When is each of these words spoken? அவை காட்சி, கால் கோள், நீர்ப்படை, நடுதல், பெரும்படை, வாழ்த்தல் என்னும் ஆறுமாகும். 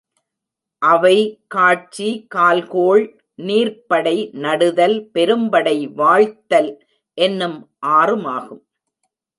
அவை 0.81 1.17
காட்சி, 1.47 2.25
கால் 2.29 2.67
கோள், 2.67 3.03
நீர்ப்படை, 3.37 4.33
நடுதல், 4.37 5.09
பெரும்படை, 5.13 5.77
வாழ்த்தல் 5.93 6.71
என்னும் 7.17 7.69
ஆறுமாகும். 7.85 8.63